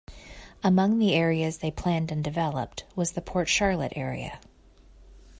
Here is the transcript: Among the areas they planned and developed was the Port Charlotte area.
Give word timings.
Among 0.63 0.97
the 0.97 1.13
areas 1.13 1.59
they 1.59 1.69
planned 1.69 2.11
and 2.11 2.23
developed 2.23 2.85
was 2.95 3.11
the 3.11 3.21
Port 3.21 3.47
Charlotte 3.47 3.93
area. 3.95 4.39